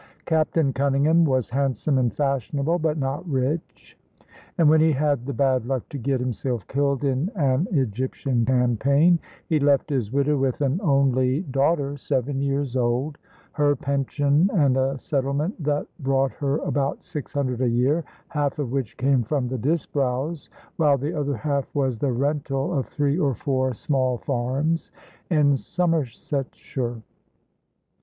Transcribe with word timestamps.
Captain 0.25 0.73
Cunningham 0.73 1.25
was 1.25 1.51
handsome 1.51 1.99
and 1.99 2.11
fashionable, 2.11 2.79
but 2.79 2.97
not 2.97 3.23
rich; 3.29 3.95
and 4.57 4.67
when 4.67 4.81
he 4.81 4.93
had 4.93 5.27
the 5.27 5.31
bad 5.33 5.67
luck 5.67 5.87
to 5.89 5.99
get 5.99 6.19
himself 6.19 6.65
killed 6.67 7.03
in 7.03 7.29
an 7.35 7.67
Egyptian 7.69 8.43
campaign, 8.43 9.19
he 9.47 9.59
left 9.59 9.91
his 9.91 10.11
widow 10.11 10.37
with 10.37 10.59
an 10.61 10.79
only 10.81 11.41
daughter 11.41 11.97
seven 11.97 12.41
years 12.41 12.75
old, 12.75 13.19
her 13.51 13.75
pension, 13.75 14.49
and 14.55 14.75
a 14.75 14.97
settlement 14.97 15.63
that 15.63 15.85
brought 15.99 16.31
her 16.31 16.57
about 16.61 17.03
six 17.03 17.31
hundred 17.31 17.61
a 17.61 17.69
year, 17.69 18.03
half 18.29 18.57
of 18.57 18.71
which 18.71 18.97
came 18.97 19.21
from 19.21 19.47
the 19.47 19.57
Disbrowes, 19.59 20.49
while 20.77 20.97
the 20.97 21.13
other 21.13 21.37
half 21.37 21.69
was 21.75 21.99
the 21.99 22.11
rental 22.11 22.73
of 22.73 22.87
three 22.87 23.19
or 23.19 23.35
four 23.35 23.71
small 23.75 24.17
farms 24.17 24.91
in 25.29 25.55
Somersetshire. 25.55 27.03